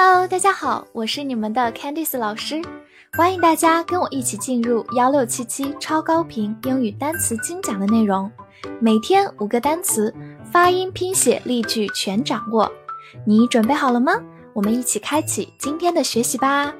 [0.00, 2.62] Hello，大家好，我是你们的 Candice 老师，
[3.14, 8.30] 欢迎大家跟我一起进入幺六七七超高频英语单词精讲的内容，
[8.80, 10.14] 每天五个单词，
[10.52, 12.70] 发音、拼写、例句全掌握，
[13.26, 14.12] 你准备好了吗？
[14.52, 16.72] 我们一起开启今天的学习吧。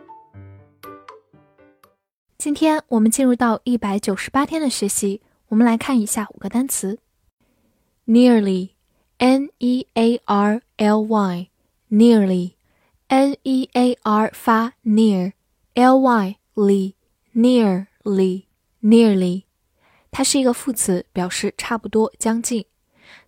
[2.38, 7.00] 今天我们进入到一百九十八天的学习，我们来看一下五个单词
[8.06, 12.52] ：nearly，n e a r l y，nearly。
[13.07, 16.93] n e a r 发 near，l y l
[17.33, 18.45] nearly
[18.81, 19.43] nearly，
[20.11, 22.65] 它是一个副词，表示差不多、将近。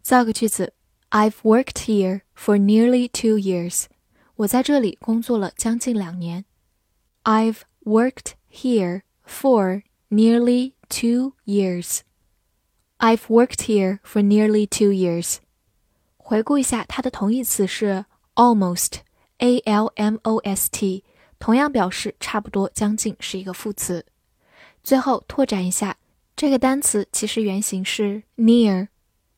[0.02, 0.74] 造个句子：
[1.12, 3.86] I've worked here for nearly two years。
[4.38, 6.46] 我在这里工作了将近两年。
[7.24, 12.02] I've worked here for nearly two years.
[12.98, 15.38] I've worked here for nearly two years.
[16.18, 18.06] 回顾一下，它的同义词是
[18.36, 19.00] almost。
[19.41, 21.05] A l m o s t
[21.39, 24.07] 同样表示差不多、将近，是一个副词。
[24.83, 25.97] 最后拓展一下，
[26.37, 28.89] 这个单词其实原型是 near，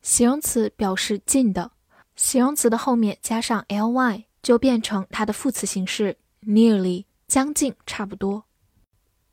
[0.03, 1.71] 形容词表示近的，
[2.17, 8.45] 形容词的后面加上 l y 就变成它的副词形式 nearly，将近、差不多。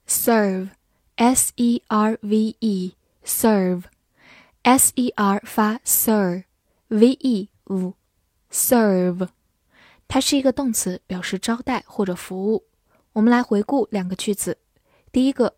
[0.08, 3.82] serve，s e r v e，serve，s
[4.96, 9.30] e r 发 sir，v e v，serve。
[10.10, 12.66] 它是一个动词，表示招待或者服务。
[13.14, 14.58] 我们来回顾两个句子。
[15.12, 15.56] 第一个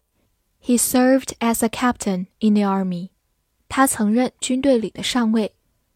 [0.62, 3.10] ，He served as a captain in the army。
[3.70, 5.56] 他曾任军队里的上尉。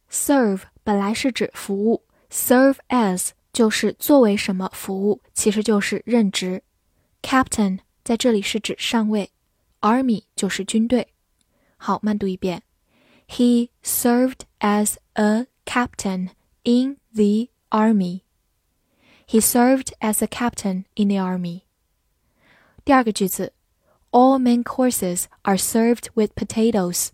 [0.10, 6.64] Serve 本来是指服务，serve as 就是作为什么服务，其实就是任职。
[7.22, 9.32] Captain 在这里是指上尉
[9.82, 11.10] ，army 就是军队。
[11.76, 12.64] 好，慢读一遍。
[13.28, 16.30] He served as a captain
[16.64, 18.22] in the army.
[19.27, 21.63] He served as a captain in the army.
[22.85, 23.53] 第二个句子，
[24.11, 27.11] All main courses are served with potatoes.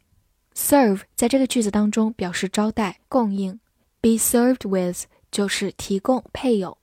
[0.55, 3.61] Serve 在这个句子当中表示招待、供应，
[4.01, 6.79] be served with 就是提供、配有。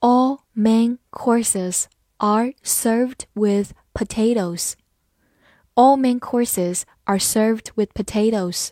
[0.00, 1.84] All main courses
[2.16, 4.72] are served with potatoes.
[5.74, 8.70] All main courses are served with potatoes.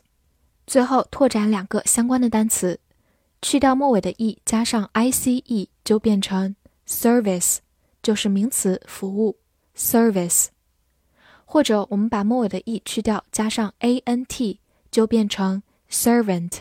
[0.66, 2.79] 最后拓展两个相关的单词。
[3.41, 6.55] 去掉末尾的 e，加上 i c e，就变成
[6.87, 7.57] service，
[8.03, 9.39] 就是名词服务
[9.75, 10.47] service。
[11.45, 14.59] 或者我们把末尾的 e 去掉，加上 a n t，
[14.91, 16.59] 就变成 servant，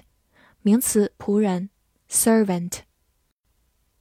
[0.63, 1.69] 名词仆人
[2.09, 2.81] servant。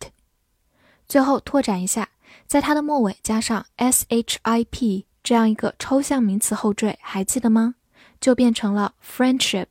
[1.08, 2.10] 最后拓展一下，
[2.46, 7.74] 在它的末尾加上 ship 这样一个抽象名词后缀，还记得吗？
[8.20, 9.66] 就变成了 friendship，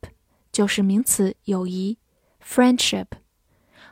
[0.52, 1.98] 就是名词友谊
[2.46, 3.08] friendship。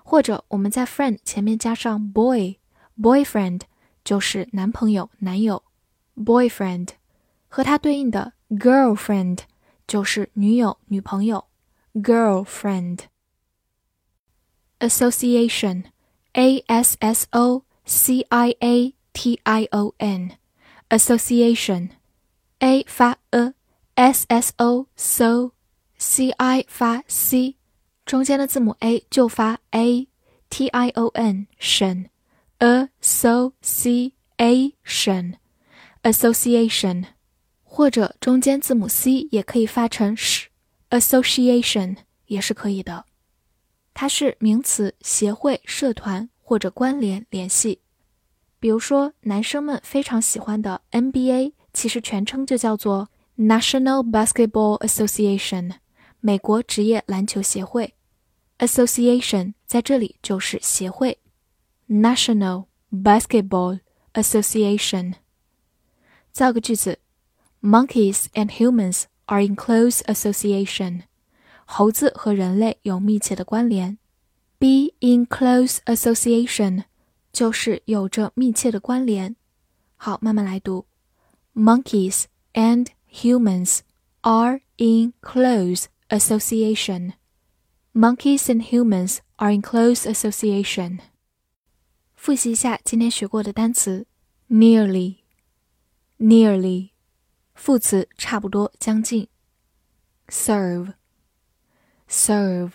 [0.04, 3.62] 或者我们在 friend 前面加上 boy，boyfriend
[4.04, 5.64] 就是男朋友、男友
[6.16, 6.90] boyfriend，
[7.48, 9.41] 和它对应的 girlfriend
[9.87, 11.47] 就是女友、女朋友
[11.95, 13.13] girlfriend。
[14.83, 15.85] association,
[16.35, 20.33] a s s o c i a t i o n,
[20.91, 21.91] association,
[22.59, 27.57] a 发 a，s s o so，c i 发 c，
[28.05, 32.07] 中间的字母 a 就发 a，t i o n 省
[32.59, 34.15] ，association,
[36.03, 37.05] association，
[37.75, 41.97] 或者中间字母 c 也可以发成 sh，association
[42.27, 43.07] 也是可以的。
[43.95, 47.81] 它是名词，协会、社团或者关联、联系。
[48.61, 53.09] 比如说，男生们非常喜欢的 NBA，其实全称就叫做
[53.39, 55.77] National Basketball Association，
[56.21, 57.95] 美国职业篮球协会。
[58.59, 61.19] Association 在这里就是协会
[61.89, 63.81] ，National Basketball
[64.13, 65.15] Association。
[66.31, 66.99] 造个句子
[67.62, 71.04] ：Monkeys and humans are in close association。
[71.66, 73.98] 猴子和人类有密切的关联，
[74.58, 76.86] be in close association
[77.34, 79.36] 就是有着密切的关联。
[79.98, 80.86] 好，慢慢来读：
[81.54, 82.24] Monkeys
[82.54, 83.80] and humans
[84.22, 87.14] are in close association.
[87.94, 91.00] Monkeys and humans are in close association.
[92.16, 94.08] 复习一下今天学过的单词：
[94.50, 96.91] nearly，nearly，
[97.55, 99.29] 副词差不多，将近
[100.29, 100.95] ；serve。
[102.09, 102.73] serve，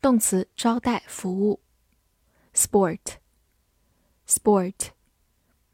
[0.00, 1.60] 动词招待服务。
[2.54, 4.90] sport，sport，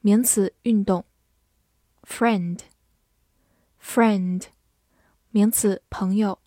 [0.00, 1.04] 名词运动。
[2.02, 4.44] friend，friend，
[5.30, 6.38] 名词朋友。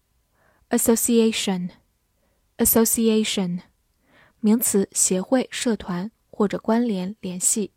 [0.70, 3.62] association，association，
[4.40, 7.74] 名词协会、社团或者关联、联系。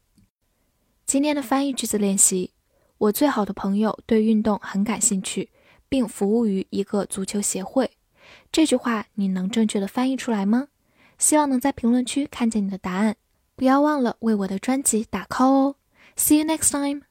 [1.07, 2.55] 今天的翻译句子练习：
[3.01, 5.49] 我最好的朋友对运动很感兴趣，
[5.89, 7.91] 并服务于一个足球协会。
[8.53, 10.69] 这句话你能正确的翻译出来吗？
[11.17, 13.17] 希望能在评论区看见你的答案。
[13.57, 15.77] 不要忘了为我的专辑打 call 哦。
[16.15, 17.10] See you next time.